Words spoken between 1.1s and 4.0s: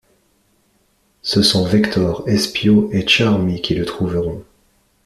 Ce sont Vector, Espio et Charmy qui le